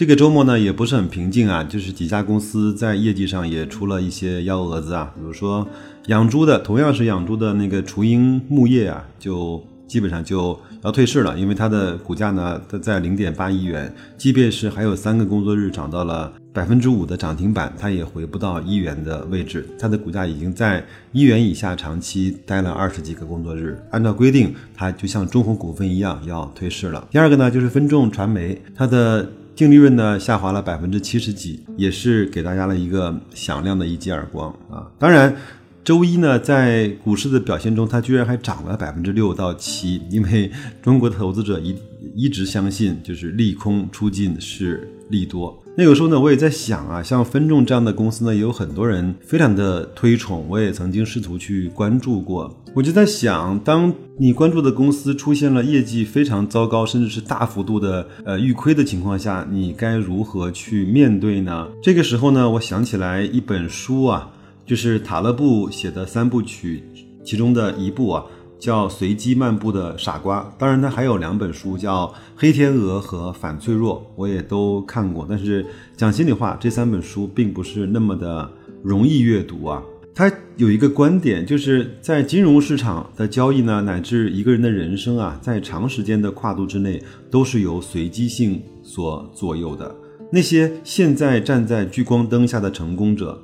[0.00, 5.68] 这个周末呢也不是很平静啊，就是几家公司在业绩上也出了一些幺蛾子啊，比如说
[6.06, 9.62] 养猪的，同样是养猪的那个雏鹰牧业啊，就。
[9.86, 19.66] 基本上就要退市了，因为它的股价呢，它在零点八亿元，即便是还有三个工作日涨到了百分之五的涨停板，它也回不到一元的位置。
[19.80, 27.08] 它的股价已经在一元以下长期待了二十几个工作日，按照规定，它就像中弘股份一样要退市了。
[27.10, 29.28] 第二个呢，就是分众传媒，它的
[29.60, 34.90] 净利润呢下滑了百分之七十几，也是给大家了一个响亮的一记耳光啊。
[34.98, 35.36] 当然。
[35.82, 40.48] 周一呢，在股市的表现中，它居然还涨了百分之六到七，因为
[40.82, 41.74] 中国的投资者一
[42.14, 45.58] 一直相信，就是利空出尽是利多。
[45.80, 52.54] 那有时候呢，我也在想啊，像分众这样的公司呢，也有很多人非常的推崇，我也曾经试图去关注过。
[52.74, 61.66] 我就在想，当你关注的公司出现了业绩非常糟糕，甚至是大幅度的呃预亏的情况下，你该如何去面对呢？
[61.82, 64.30] 这个时候呢，我想起来一本书啊。
[64.66, 66.84] 就是塔勒布写的三部曲，
[67.24, 68.22] 其中的一部啊，
[68.60, 70.40] 叫《随机漫步的傻瓜》。
[70.58, 75.26] 当然，他还有两本书，叫《黑天鹅》和《反脆弱》，我也都看过。
[75.28, 75.66] 但是
[75.96, 78.48] 讲心里话，这三本书并不是那么的
[78.82, 79.82] 容易阅读啊。
[80.14, 89.94] 他有一个观点，就是在金融市场的交易呢，乃至一个人的人生啊，在长时间的跨度之内，都是由随机性所左右的。
[90.30, 93.42] 那些现在站在聚光灯下的成功者。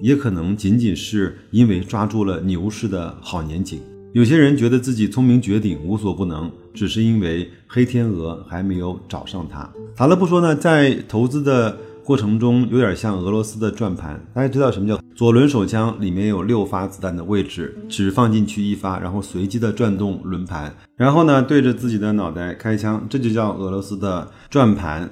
[0.00, 3.80] 也可能仅仅是因为抓住了牛市的好年景。
[4.12, 9.70] 有些人觉得自己聪明绝顶、无所不能，只是因为黑天鹅还没有找上他。
[9.94, 14.18] 塔勒布说呢，在投资的过程中，有点像俄罗斯的转盘。
[14.32, 15.94] 大家知道什么叫左轮手枪？
[16.00, 25.10] 里面有六发子弹的位置，只放进去一发，然后随机的转动轮盘，然后呢对着自己的脑袋开枪，这就叫俄罗斯的转盘。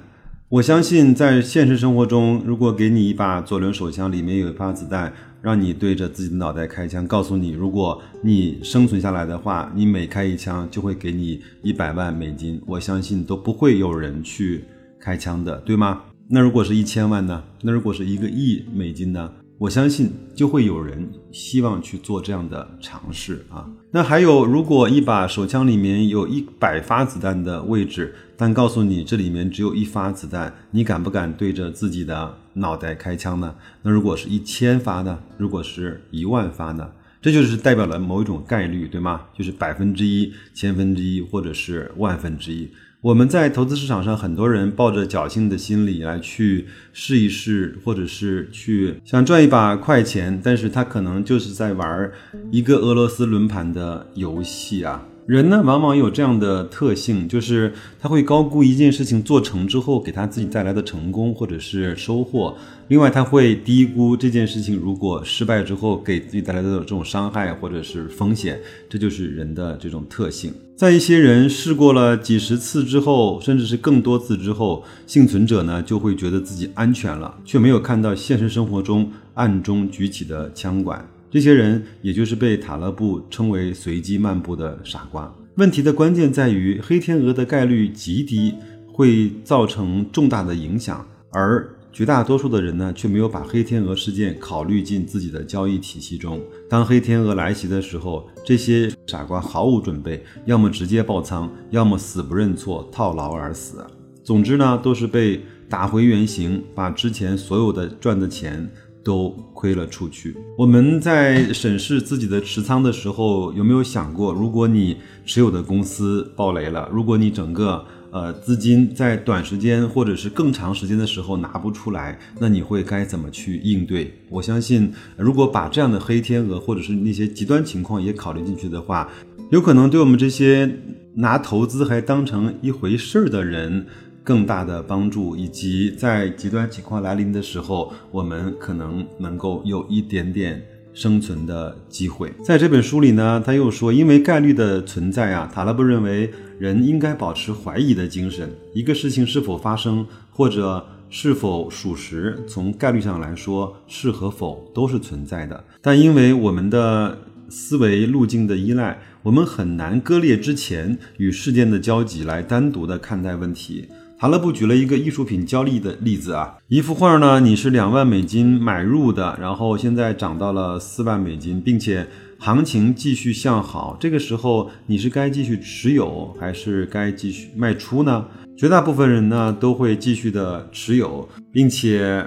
[0.49, 12.61] 我相信，在现实生活中，如果给你一把左轮手枪，里面有一发子弹，让你对着自己的脑袋开枪，告诉你，如果你生存下来的话，你每开一枪就会给你一百万美金。
[12.65, 14.63] 我相信都不会有人去
[15.01, 16.03] 开枪的，对吗？
[16.29, 17.43] 那如果是一千万呢？
[17.61, 19.29] 那如果是一个亿美金呢？
[19.59, 23.67] 我相信就会有人希望去做这样的尝试啊。
[23.89, 33.55] 那还有，如果一把手枪里面有一百发子弹的位置，但告诉你这里面只有一发子弹，你敢不敢对着自己的脑袋开枪呢？
[33.81, 35.17] 那如果是一千发呢？
[35.37, 36.91] 如果是一万发呢？
[37.19, 39.21] 这就是代表了某一种概率，对吗？
[39.35, 42.69] 就是百分之一、千分之一，或者是万分之一。
[43.07, 52.11] 我们在投资市场上，很多人抱着侥幸的心理来去试一试，或者是去想赚一把快钱，但是他可能就是在玩
[52.51, 55.01] 一个俄罗斯轮盘的游戏啊。
[55.27, 62.55] 人呢，往往有这样的特性，就是他会高估一件事情做成之后给他自己带来的成功或者是收获，
[62.87, 68.57] 另外他会低估这件事情如果失败之后给自己带来的这种伤害或者是风险，
[68.89, 70.53] 这就是人的这种特性。
[70.77, 81.05] 在一些人试过了几十次之后，甚至是更多次之后，幸存者呢就会觉得自己安全了，却没有看到现实生活中暗中举起的枪管。
[81.37, 85.31] 这些人也就是被塔勒布称为随机漫步的傻瓜。
[85.57, 88.55] 问题的关键在于，黑天鹅的概率极低，
[88.91, 96.41] 会造成重大的影响，而绝大多数的人呢，却没有把黑天鹅事件考虑进自己的交易体系中。
[96.67, 103.85] 当黑天鹅来袭的时候，这些傻瓜毫无准备，要么直接爆仓，要么死不认错，套牢而死。
[104.23, 105.39] 总之呢，都是被
[105.69, 108.67] 打回原形，把之前所有的赚的钱。
[109.03, 110.37] 都亏了出去。
[110.55, 124.13] 我们在审视自己的持仓的时候，有没有想过，如果你持有的公司爆雷了，如果你整个呃资金在短时间或者是更长时间的时候拿不出来，那你会该怎么去应对？
[124.29, 129.09] 我相信，如果把这样的黑天鹅或者是那些极端情况也考虑进去的话，
[129.49, 130.69] 有可能对我们这些
[131.15, 133.87] 拿投资还当成一回事儿的人。
[134.27, 140.61] 更大的帮助，以及在极端情况来临的时候，我们可能能够有一点点
[140.93, 142.33] 生存的机会。
[142.43, 146.29] 在这本书里呢，他又说，因为概率的存在啊，塔勒布认为
[146.59, 148.51] 人应该保持怀疑的精神。
[148.73, 155.63] 一个事情是否发生，或者是否属实，从概率上来说，是和否都是存在的。
[155.81, 163.87] 但因为我们的思维路径的依赖，我们很难割裂之前与事件的交集来单独的看待问题。
[164.19, 172.07] 塔勒布举了一个艺术品交易的例子啊，一幅画呢，你是两万美金买入的，然后现在涨到了四万美金，并且
[172.39, 178.25] 行情继续向好，这个时候你是该继续持有还是该继续卖出呢？
[178.57, 182.25] 绝大部分人呢都会继续的持有，并且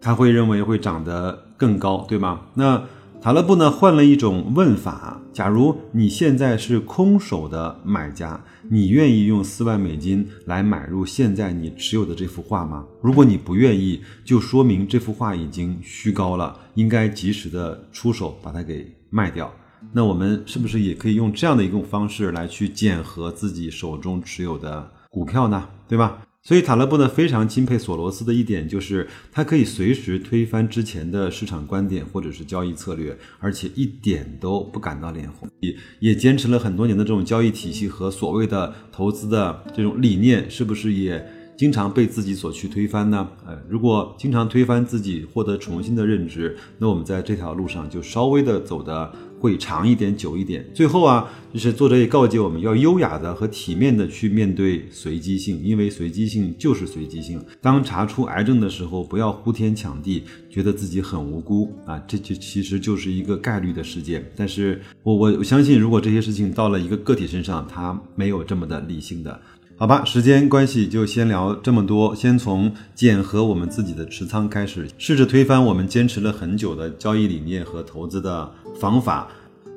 [0.00, 2.42] 他会认为会涨得更高，对吗？
[2.54, 2.80] 那
[3.22, 12.84] 塔勒布呢换了一种问法：假如你现在是空手的买家，你愿意用四万美金来买入现在你持有的这幅画吗？
[13.00, 19.48] 如果你不愿意，就说明这幅画已经虚高了，应该及时的出手把它给卖掉。
[19.92, 25.68] 那我们是不是也可以用这样的一种方式来去检核自己手中持有的股票呢？
[25.86, 26.18] 对吧？
[26.44, 41.24] 所以塔勒布呢非常钦佩索罗斯的一点就是，他可以随时推翻之前的市场观点或者是交易策略，而且一点都不感到脸红，也也坚持了很多年的这种交易体系和所谓的投资的这种理念，是不是也
[41.56, 43.28] 经常被自己所去推翻呢？
[43.46, 49.12] 呃，如果经常推翻自己，获得重新的认知，那我们在这条路上就稍微的走的。
[49.42, 50.64] 会长一点，久一点。
[50.72, 57.44] 最后啊，就是作者也告诫我们要优雅的和体面的去面对随机性，因为随机性就是随机性。
[57.60, 64.24] 当查出癌症的时候，不要呼天抢地，觉得自己很无辜啊，这就其实就是一个概率的事件。
[64.36, 69.40] 但是我我相信，如果这些事情到了一个个体身上，他没有这么的理性的。
[69.82, 72.14] 好吧，时间关系就先聊这么多。
[72.14, 78.48] 先从检核我们自己的持仓开始，试着推翻我们坚持了很久的交易理念和投资的
[78.78, 79.26] 方法，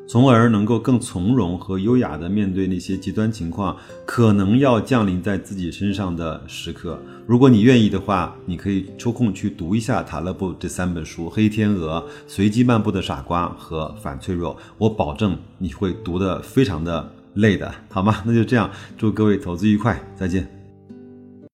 [0.08, 3.76] 从而能够更从容和优雅地面对那些极端情况
[4.06, 7.00] 可能要降临在自己身上的时刻。
[7.26, 11.98] 如果你愿意的话，你可以抽空去读一下塔勒布这三本书：《黑天鹅》、
[12.28, 14.56] 《随机漫步的傻瓜》和《反脆弱》。
[14.78, 17.12] 我保证你会读得非常的。
[17.36, 18.24] 累的好吗？
[18.26, 20.55] 那就这样，祝各位投资愉快，再见。